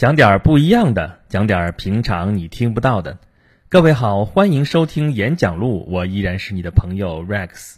[0.00, 3.18] 讲点儿不一样的，讲点儿平常你听不到的。
[3.68, 7.74] 各位好，欢迎收听演讲录，我依然是你的朋友 Rex。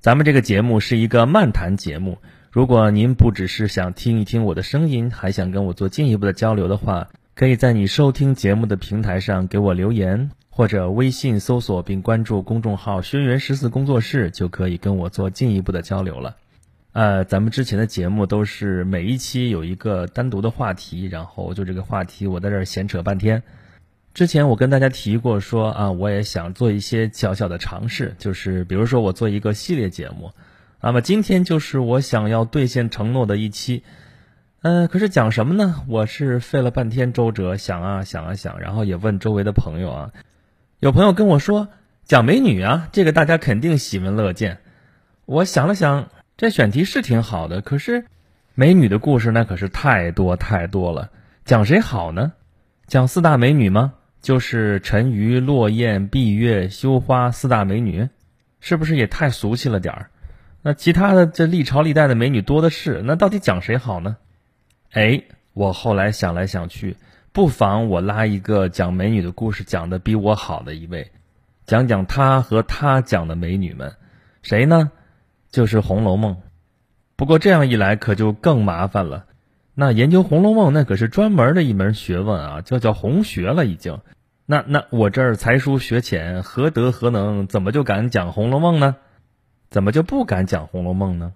[0.00, 2.18] 咱们这个节目是一个漫谈节目，
[2.50, 16.36] 如果您不只是想听一听我的声音，还想跟我做进一步的交流的话，可以在你收听节目的平台上给我留言，或者微信搜索并关注公众号“轩辕十四工作室”，就可以跟我做进一步的交流了。
[16.94, 23.42] 呃，咱们之前的节目都是每一期有一个单独的话题，然后就这个话题我在这儿闲扯半天。
[24.14, 30.30] 之前我跟大家提过说啊，我也想做一些小小的尝试，就是比如说我做一个系列节目。
[30.80, 33.82] 那么今天就是我想要兑现承诺的一期。
[34.62, 35.82] 嗯，可是讲什么呢？
[35.88, 40.12] 我是费了半天周折，想啊想啊想，然后也问周围的朋友啊，
[40.78, 41.66] 有朋友跟我说
[42.04, 44.58] 讲美女啊，这个大家肯定喜闻乐见。
[45.24, 46.08] 我想了想。
[46.36, 48.06] 这选题是挺好的，可是
[48.54, 51.10] 美女的故事那可是太多太多了，
[51.44, 52.32] 讲谁好呢？
[52.88, 53.94] 讲四大美女吗？
[54.20, 58.08] 就是沉鱼落雁、闭月羞花四大美女，
[58.58, 60.10] 是不是也太俗气了点儿？
[60.60, 64.16] 那其他的这历朝历代的美女多的是，那到底讲谁好呢？
[64.90, 66.96] 哎，我后来想来想去，
[67.32, 71.12] 不妨我拉一个讲美女的故事讲的比我好的一位，
[71.64, 73.94] 讲讲他和他讲的美女们，
[74.42, 74.90] 谁呢？
[75.54, 76.32] 就是《红楼梦》，
[77.14, 79.24] 不过这样一来可就更麻烦了。
[79.72, 84.00] 那研究《红楼梦》那可是专门的一门学问啊，叫叫红学了已经。
[84.46, 88.96] 那那我这儿才疏学浅，何德何能，怎么就敢讲《红楼梦》呢？
[89.70, 91.32] 怎么就不敢讲《红楼梦》呢？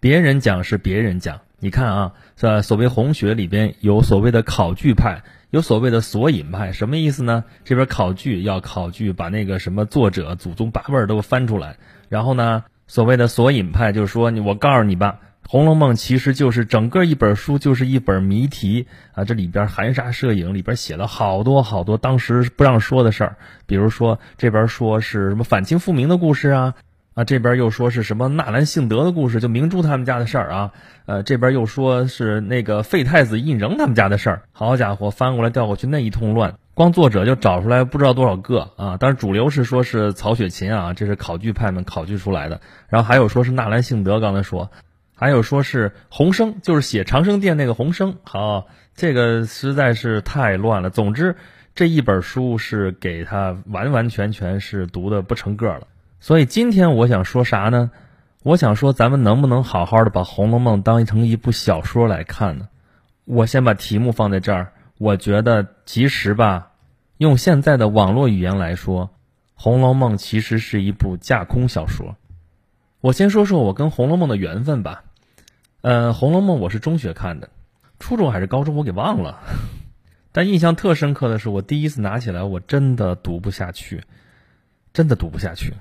[0.00, 7.44] 别人讲是别人讲，你看啊，是所谓红学里边有所谓的考据派，有所谓的索引派，什么意思呢？
[7.62, 11.76] 这边考据要考据，把那个什么作者祖宗八辈都翻出来，
[12.08, 12.64] 然后呢？
[12.86, 19.24] 所谓的索引派，就是说你，我告诉你吧，《红楼梦》其实就是整个一本书，就是一本谜题啊！
[19.24, 26.74] 这里边含沙射影，里边写了好多好多当时不让说的事儿，比如说这边说是什么反清复明的故事啊，
[27.14, 30.72] 啊这边又说是什么纳兰性德的故事，就明珠他们家的事儿啊，
[31.06, 36.56] 呃这边又说是那个废太子胤禛他们家的事儿，好家伙，翻过来调过去那一通乱。
[36.74, 38.96] 光作者就找出来不知道多少个啊！
[38.96, 42.60] 当然主流是说是曹雪芹啊，这是考据派们考据出来的。
[42.88, 44.72] 然后还有说是纳兰性德，刚才说，
[45.14, 48.16] 还有说是洪生，就是写长生殿那个洪生。
[48.24, 50.90] 好，这个实在是太乱了。
[50.90, 51.36] 总之，
[51.76, 55.86] 这一本书是给他完完全全是读的不成个了。
[56.18, 57.92] 所以今天我想说啥呢？
[58.42, 62.66] 我想说咱们能不能好好的把《红楼梦》当成一部小说来看呢？
[63.24, 64.72] 我先把题目放在这儿。
[64.98, 66.70] 我觉得其实吧，
[67.16, 69.06] 用现在的网络语言来说，
[69.54, 72.16] 《红楼梦》其实是一部架空小说。
[73.00, 75.02] 我先说说我跟《红楼梦》的缘分吧。
[75.80, 77.50] 呃，《红楼梦》我是中学看的，
[77.98, 79.40] 初中还是高中我给忘了。
[80.30, 84.04] 但印象特深刻的是，我第一次拿起来，我真的读不下去，
[84.92, 85.74] 真的读不下去，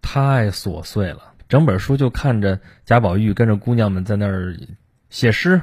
[0.00, 1.34] 太琐碎了。
[1.48, 4.56] 整本书就看着贾宝玉跟着姑娘们在那儿
[5.10, 5.60] 写诗、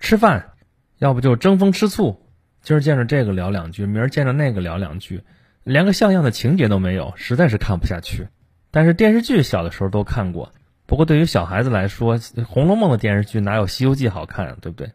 [0.00, 0.50] 吃饭，
[0.98, 2.20] 要不就争风吃醋。
[2.64, 5.20] 今儿见着这个聊两句，明儿见着那个聊两句，
[5.64, 8.26] 连个像样的情节都没有，实在是看不下去。
[8.70, 10.50] 但是电视剧小的时候都看过，
[10.86, 14.92] 不过对于小孩子来说，《红楼梦》的电视剧哪有《西游记》好看，对不对？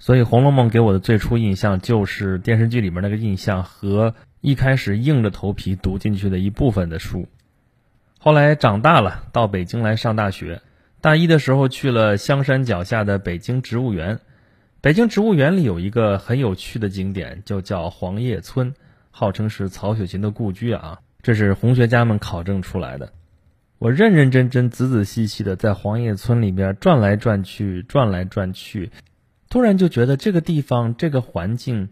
[0.00, 7.28] 所以《红楼梦》给我的最初印象就是电视剧里面那个印象和一开始硬着头皮读进去的一部分的书。
[8.18, 10.60] 后来长大了，到北京来上大学，
[11.00, 14.18] 大一的时候去了香山脚下的北京植物园。
[14.82, 18.74] 北京植物园里有一个很有趣的景点，就叫黄叶村，
[19.12, 20.98] 号称是曹雪芹的故居啊。
[21.22, 23.12] 这是红学家们考证出来的。
[23.78, 28.90] 我认认真真、仔仔细细的在黄叶村里边转来转去、转来转去，
[29.48, 31.90] 突然就觉得这个地方、这个环境，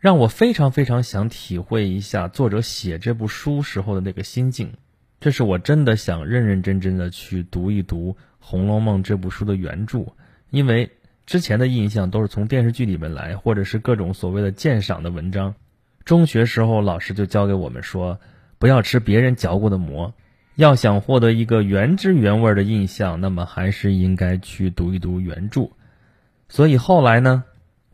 [0.00, 4.72] 让我非常非常想体会一下作者写这部书时候的那个心境。
[5.20, 10.06] 这是我真的想认认真真的去读一读《红楼梦》这部书的原著，
[10.50, 10.90] 因为。
[11.26, 15.54] 之前的印象都是从电视剧里面来，或者是各种所谓的鉴赏的文章。
[16.04, 18.20] 中学时候老师就教给我们说，
[18.58, 20.12] 不要吃别人嚼过的馍，
[20.54, 25.70] 要想获得一个原汁原味的印象，那么还是应该去读一读原著。
[26.50, 27.44] 所以后来呢，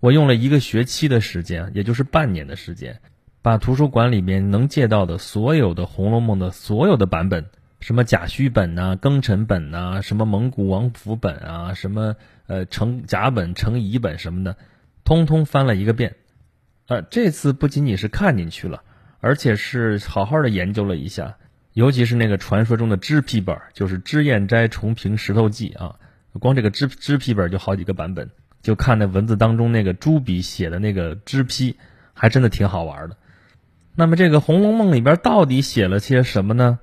[0.00, 3.00] 我用了一个学期的时间，也就是半年的时间，
[3.42, 7.46] 把图书馆里面能借到的所有的《红楼梦》的所有的版本。
[7.80, 12.14] 什么甲戌本呐，庚辰本呐，什么蒙古王府本啊，什么
[12.46, 14.56] 呃成甲本、成乙本什么的，
[15.02, 16.16] 通通翻了一个遍。
[16.88, 18.82] 呃，这次不仅仅是看进去了，
[19.20, 21.36] 而且是好好的研究了一下，
[21.72, 25.96] 尤其是那个传说中的脂批本，就是脂砚斋重评石头记啊，
[26.38, 28.30] 光这个脂脂批本就好几个版本，
[28.60, 31.76] 就看那文字当中那个朱笔写的那个支批，
[32.12, 33.16] 还真的挺好玩的。
[33.94, 36.78] 那么这个《红楼梦》里边到底写了些什么呢？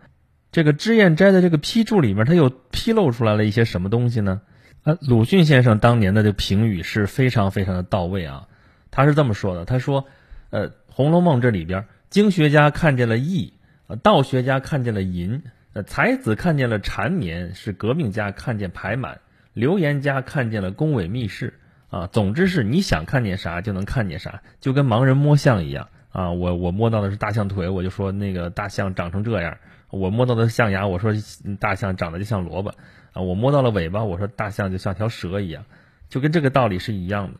[0.52, 4.42] 这个脂砚斋的这个批注里面，它又披露出来了一些什么东西呢？
[4.84, 8.48] 呃，鲁迅先生当年的这评语是非常非常的到位啊。
[8.90, 10.06] 他是这么说的：他说，
[10.50, 13.54] 呃，《红楼梦》这里边，经学家看见了义，
[13.88, 19.20] 呃，道学家看见了淫，呃，才子看见了缠绵，是革命家看见排满，
[19.54, 21.54] 流言家看见了宫闱秘事。
[21.90, 26.32] 啊，总之是你想看见啥就能看见啥，就跟盲人摸象一样啊。
[26.32, 29.54] 我我摸到的是大象腿，我就说那个大象长成这样；
[29.90, 31.14] 我摸到的象牙，我说
[31.60, 32.74] 大象长得就像萝卜
[33.14, 33.22] 啊。
[33.22, 35.66] 我摸到了尾巴，我说大象就像条蛇一样，
[36.10, 37.40] 就跟这个道理是一样的。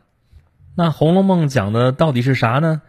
[0.74, 2.82] 那《红楼梦》讲的到底是啥呢？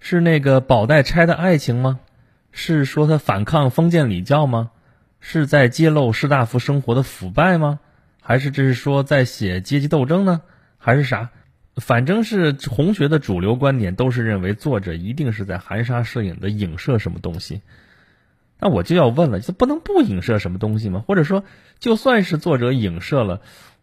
[0.00, 2.00] 是那个宝黛钗的爱情吗？
[2.52, 4.70] 是说他反抗封建礼教吗？
[5.20, 7.80] 是在揭露士大夫生活的腐败吗？
[8.20, 10.42] 还是这是说在写阶级斗争呢？
[10.78, 11.30] 还是啥，
[11.76, 17.62] 反正是红学的主流观点都是认为作者一定是在含沙射影的影射什么东西。
[18.58, 21.04] 那我就要问了，这不能不影射什么东西吗？
[21.06, 21.44] 或者说，
[21.78, 23.40] 就算是作者影射了，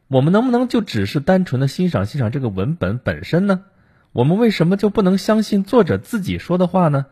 [0.08, 3.62] 我们能不能就只是单纯的欣赏欣赏这个文本本身呢？
[4.12, 7.06] 我们为什么就不能相信作者自己说的话呢？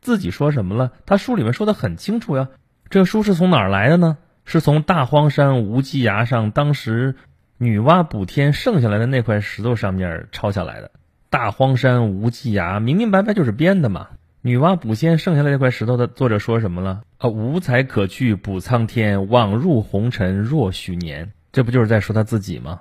[0.00, 0.92] 自己说什么了？
[1.06, 2.48] 他书里面说的很清楚呀。
[2.90, 4.18] 这书是从哪儿来的呢？
[4.44, 7.16] 是从大荒山无稽崖上当时。
[7.60, 10.92] 女娲补天剩下来的那块石头上面抄下来的，
[11.28, 14.10] 大荒山无稽崖，明明白白就是编的嘛。
[14.48, 17.02] 女娲补天剩下来这块石头的作者说什么了？
[17.18, 21.32] 啊，无才可去补苍天，枉入红尘若许年。
[21.52, 22.80] 这不就是在说他自己吗？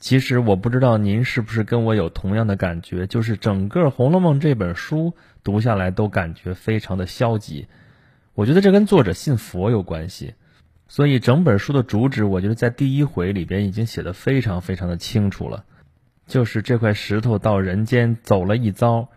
[0.00, 5.12] 其实我不知道您是不是跟我有同样的感觉，就是整个《红楼梦》这本书
[5.44, 7.66] 读下来都感觉非常的消极。
[8.32, 10.32] 我觉得这跟作者信佛有关系。
[10.88, 15.66] 所以整本书的主旨，我觉得在第一回里边已经写的非常非常的清楚了，
[16.26, 19.10] 就是这块石头到人间走了一遭，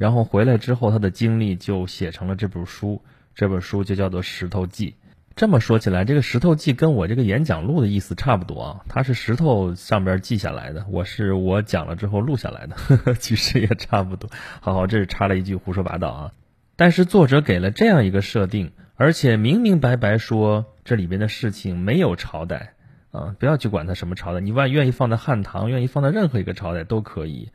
[0.00, 3.02] 然后回来之后他的经历就写成了这本书，
[3.34, 4.92] 这本书就叫做《石头记》。
[5.36, 14.30] 这么说起来，这个《石头记》跟我这个演讲录的意思差不多啊，它是石头上边记下来的，我是我讲了之后录下来的，呵 呵其实也差不多。
[14.62, 16.32] 好好，这是插了一句胡说八道啊，
[16.76, 18.72] 但是作者给了这样一个设定。
[18.94, 22.72] 而且明明白白说这里边的事情没有朝代
[23.10, 27.50] 啊，不要去管它什么朝代，你万愿意放在汉唐，愿意放在任何一个朝代都可以。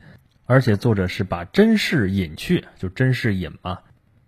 [0.46, 3.80] 而且作者是把真事隐去，就真事隐嘛，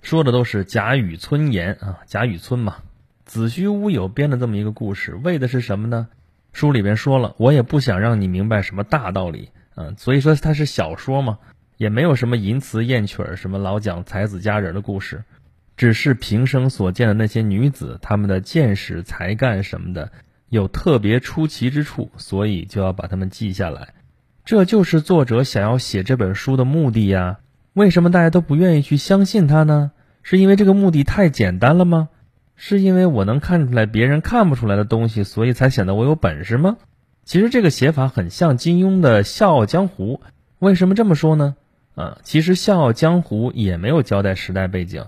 [0.03, 2.77] 说的都是贾雨村言啊，贾雨村嘛，
[3.25, 6.09] 子虚乌有编的这么一个故事，为的是什么呢？
[6.53, 11.39] 书里边说了，我也不想让你明白什么大道理啊，所以说它是小说嘛，
[11.77, 15.25] 也没有什么淫词艳曲儿，什么老讲才子佳人的故事。
[15.77, 20.11] 只是平生所见的那些女子，她们的见识、才干什么的，
[20.49, 23.95] 有特别出奇之处，所以就要把她们记下来。
[24.49, 27.39] 这就是作者想要写这本书的目的呀。
[27.75, 29.93] 为什么大家都不愿意去相信他呢？
[30.23, 32.09] 是因为这个目的太简单了吗？
[32.57, 36.79] 是因为我能看出来别人看不出来的东西，所以才显得我有本事吗？
[37.27, 40.23] 其实这个写法很像金庸的《笑傲江湖》。
[40.61, 41.55] 为什么这么说呢？
[41.95, 45.05] 啊，其实《笑傲江湖》也没有交代时代背景。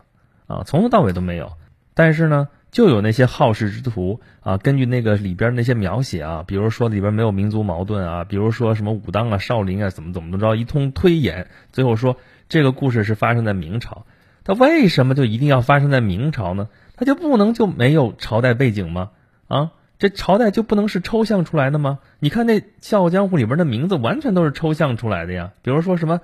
[0.49, 1.53] 啊，从头到尾都没有，
[1.95, 12.17] 但是呢，就有那些好事之徒啊，根据那个里边那些描写啊，比如说里边没有民族矛盾啊，比如说什么武当啊、少林啊，怎么怎么着，一通推演，最后说
[12.49, 14.07] 这个故事是发生在明朝，
[14.45, 16.69] 它为什么就一定要发生在明朝呢？
[16.97, 19.11] 它就不能就没有朝代背景吗？
[19.49, 21.99] 啊，这朝代就不能是抽象出来的吗？
[22.19, 26.21] 你看那《笑傲江湖》里边的名字完全都是抽象出来的呀，比如说什么。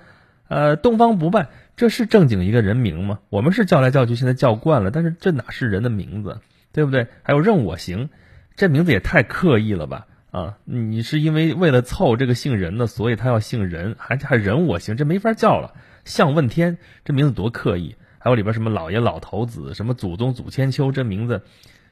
[0.49, 3.19] 呃，东方不败，这是正经一个人名吗？
[3.29, 6.41] 我们是叫来叫去，现在叫惯了，但是这哪是人的名字，
[6.73, 7.07] 对不对？
[7.23, 8.09] 还有任我行，
[8.57, 10.07] 这名字也太刻意了吧？
[10.31, 15.75] 啊，你是因为为了凑这个姓任的，所以他要姓任，还还任我行，这没法叫了。
[16.05, 17.97] 向问天，这名字多刻意。
[18.19, 21.43] 还有里边什么老爷老头子，什么祖宗祖千秋，这名字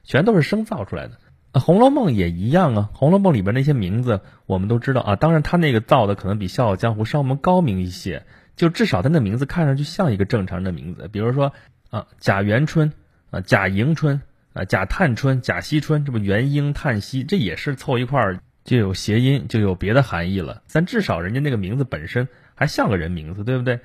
[0.03, 1.19] 全都是生造出来的。
[1.59, 8.25] 《红楼梦》也一样啊，《红楼梦》里边那些名字我们都知道啊，当然他那个造的可能比《笑傲江湖》稍微高明一些。
[8.55, 11.53] 就至少他那名字看上去像一个正常人的名字，比如说
[11.89, 12.93] 啊贾元春
[13.31, 14.21] 啊贾迎春
[14.53, 20.63] 啊贾探春贾惜春，这不元婴叹息，这也是凑一块儿就有谐音，就有别的含义了。
[20.71, 23.81] 但至少人家那个名字本身还像个人名字，对不对？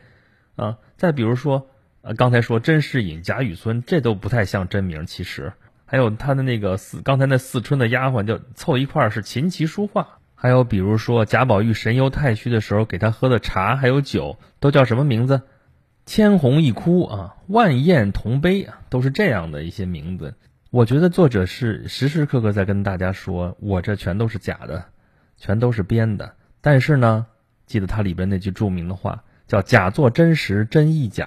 [0.54, 1.68] 啊，再比如说
[2.02, 5.04] 呃刚才说甄士隐贾雨村，这都不太像真名。
[5.06, 5.52] 其实
[5.84, 10.19] 还有他的那个四刚才那四春的丫鬟，就凑一块儿是琴棋书画。
[10.42, 15.42] 还有比如说贾宝玉神游太虚的时候给他喝的茶还有酒都叫什么名字？
[16.06, 20.34] 千红一哭啊，万艳同悲啊，都是这样的一些名字。
[20.70, 24.82] 我觉得作者是时时刻刻在跟大家说，我这全都是假的，
[25.36, 26.34] 全都是编的。
[26.62, 27.26] 但是呢，
[27.66, 31.26] 记得它里边那句著名的话，叫“假作真实，真亦假；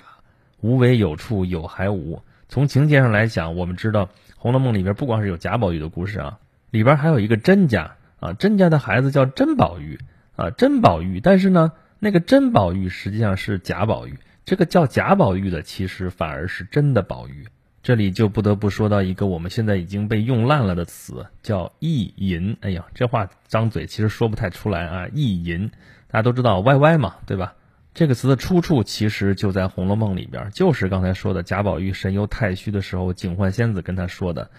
[0.62, 2.20] 无为有处，有还无”。
[2.50, 6.39] 从情节上来讲，我们知道《红楼梦》里边不光是有贾宝玉的故事啊，
[6.72, 10.00] 里边还有一个真假啊，甄家的孩子叫甄宝玉
[10.38, 11.20] 啊，甄宝玉。
[11.20, 17.46] 但是呢，那个甄宝玉实际上是贾宝玉，这个叫贾宝玉的其实反而是真的宝玉。
[17.82, 22.56] 这里就不得不说到一个我们现在已经被用烂了的词，叫意淫。
[22.62, 25.70] 哎呀，这话张嘴其实说不太出来啊，意淫。
[26.08, 27.56] 大家都知道歪歪嘛，对吧？
[27.94, 34.50] 这个词的出处其实就在《红楼梦》里边，就是刚才说的贾宝玉神游太虚的时候，警幻仙子跟他说的，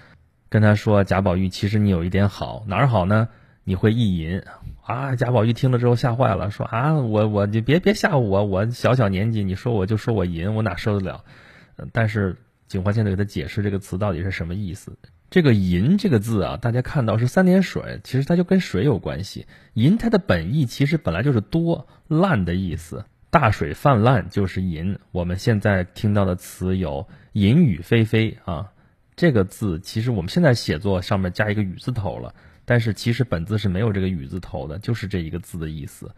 [0.51, 3.29] 跟他说贾宝玉其实你有一点好，哪儿好呢？
[3.65, 4.43] 你会意淫
[4.83, 5.17] 啊！
[5.17, 11.25] 贾宝玉听了之后吓坏了，说啊，我我你别别吓唬我，我小小年纪，你说我就说我淫，我哪受得了？
[11.93, 12.37] 但是。
[12.67, 14.97] 警幻现在给他解释这个词到底是什么意思？
[15.31, 19.47] 这个“淫”这个字啊，大家看到是三点水，其实它就跟水有关系。
[19.75, 24.99] 淫它的本意其实本来就是多烂的意思，大水泛滥就是淫。
[25.13, 28.73] 我们现在听到的词有“淫雨霏霏”啊，
[29.15, 36.13] 这个字其实我们现在写作上面加一个雨字头了，但是其实本字是没有这个雨字头的，就是这一个字的意思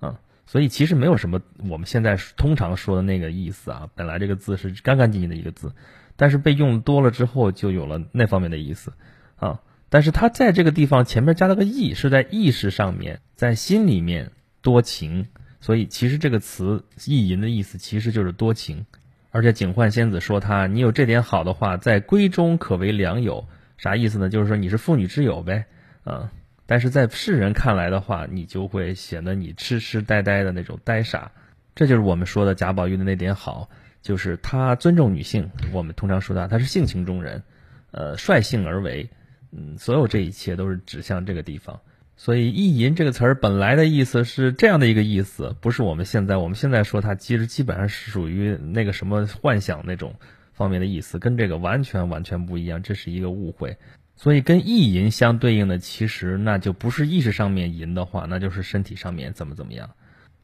[0.00, 0.18] 啊。
[0.46, 5.72] 所以其实没有什么我们现在通常说的那个意思啊，本来这个字是干干净净的一个字，
[6.16, 8.92] 但是被用多了之后就有了那方面的意思
[9.36, 9.60] 啊。
[9.88, 15.28] 但是它在这个地方前面加了个意，是在意识上面，在心里面多情。
[15.60, 18.86] 所以其实这个词意淫的意思其实就是多情。
[19.30, 24.28] 而且警幻仙子说他你有这点好的话，在闺中可为良友，啥意思呢？
[24.28, 25.66] 就是说你是妇女之友呗，
[26.04, 26.32] 啊。
[26.66, 31.32] 但是在世人看来的话，你就会显得你痴痴呆呆的那种呆傻，
[31.74, 33.68] 这就是我们说的贾宝玉的那点好，
[34.02, 35.50] 就是他尊重女性。
[35.72, 37.42] 我们通常说他他是性情中人，
[37.90, 39.10] 呃，率性而为，
[39.50, 41.80] 嗯，所有这一切都是指向这个地方。
[42.16, 50.16] 所以“意淫”这个词儿本来的意思是这样的一个意思，不是我们现在我们现在说它其实基本上是属于那个什么幻想那种
[50.52, 53.78] 方面的意思，跟这个完全完全不一样，这是一个误会。
[54.22, 59.88] 所以跟意淫相对应的，其实那就不是意识上面淫的话，那就是身体上面怎么怎么样。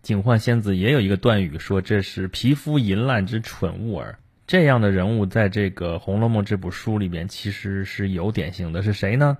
[0.00, 4.18] 警幻仙子也有一个断语说这是皮肤淫烂之蠢物儿。
[4.46, 9.36] 这样的人物在这个《红楼梦》这部书里边其实是有典型的，是谁呢？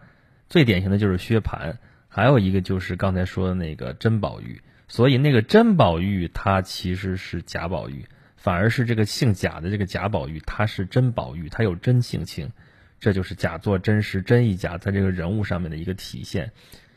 [0.51, 1.75] 最典型的就是薛蟠，
[2.07, 4.61] 还有一个就是刚才说的那个甄宝玉。
[4.87, 8.05] 所以那个甄宝玉他其实是贾宝玉，
[8.37, 12.51] 反而是这个姓贾的这个贾宝玉他是甄宝玉，他有真性情。
[12.99, 16.53] 这就是假作真实，真亦假，在这个人物上面的一个体现。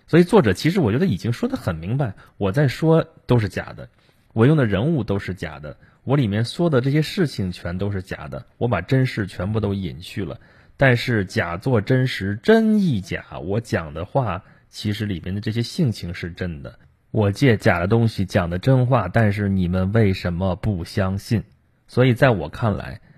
[0.07, 3.89] 所以作者其实我觉得已经说得很明白，我在说都是假的，
[4.33, 10.39] 我用的人物都是假的，我里面说的这些事情全都是假的，我把真实全部都隐去了。
[10.77, 16.79] 但是假作真实，真亦假，我讲的话其实里面的这些性情是真的。
[17.11, 21.43] 我借假的东西讲的真话，但是你们为什么不相信？
[21.87, 23.01] 所以在我看来。《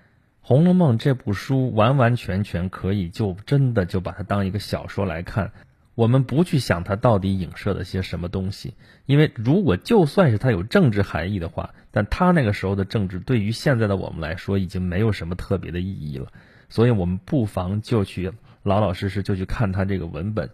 [0.51, 5.53] 红楼梦》这部书完完全全可以就真的就把它当一个小说来看，
[5.95, 8.73] 我们不去想它到底影射了些什么东西，
[9.05, 16.27] 因为如果就算是它有政治含义的话，但它那个时候的政治对于现在的我们来说已经没有什么特别的意义了，
[16.67, 20.49] 所以我们不妨就去老老实实就去看它这个文本，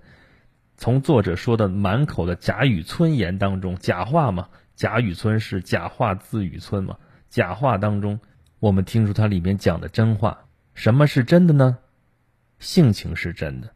[0.76, 6.98] 从作者说的满口的贾雨村言当中，假话嘛，贾雨村是假话自雨村嘛，
[7.32, 8.20] 假话当中。
[8.60, 11.78] 我们听出它里面讲的真话，什么是真的呢？
[12.60, 13.70] 性情是真的。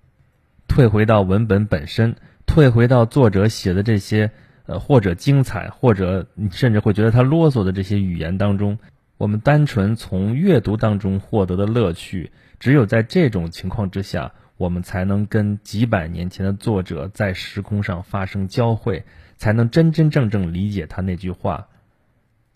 [0.68, 2.16] 退回到文本本身，
[2.48, 4.32] 退回到作者写的这些，
[4.66, 8.80] 呃，或者精彩，或者你甚至会觉得他啰嗦的这些语言当中，
[9.18, 19.06] 我们单纯从阅读当中获得的乐趣，只有在这种情况之下，我们才能跟几百年前的作者在时空上发生交汇，
[19.38, 21.68] 才能真真正正理解他那句话。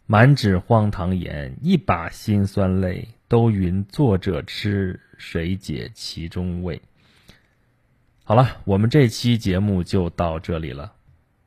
[0.07, 3.07] 满纸荒唐言，一把辛酸泪。
[3.27, 6.79] 都云作者痴，谁解其中味？
[8.23, 10.93] 好了，我们这期节目就到这里了。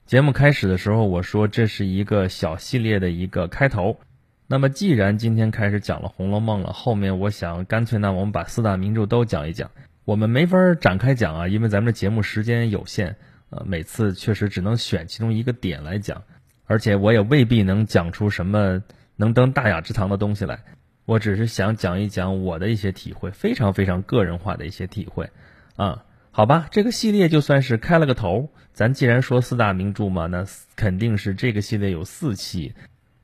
[0.07, 4.01] 节目开始的时候，我说这是一个小系列的一个开头。
[4.49, 9.71] 那么，既然今天开始讲了《红楼梦》了，后面我想干脆呢，我们把四大名著都讲一讲。
[10.05, 13.15] 我们没法展开讲啊，因为咱们的节目时间有限，
[13.51, 16.25] 呃，每次确实只能选其中一个点来讲。
[16.69, 18.81] 而且我也未必能讲出什么
[19.17, 20.61] 能登大雅之堂的东西来，
[21.07, 25.31] 我只是想讲一讲我的一些体会，非常非常个人化的一些体会，
[25.77, 28.51] 啊，好吧，这个系列就算是开了个头。
[28.73, 30.45] 咱既然说四大名著嘛，那
[30.77, 32.75] 肯定是这个系列有四期。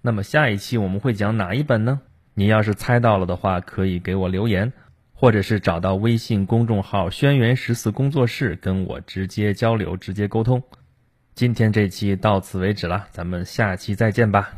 [0.00, 2.00] 那么下一期我们会讲哪一本呢？
[2.34, 4.72] 你要是猜到了的话，可以给我留言，
[5.12, 10.62] 或者是找到微信公众号“轩辕十四工作室”跟我直接交流、直接沟通。
[11.34, 14.52] 今天这期到此为止了，咱们下期再见吧。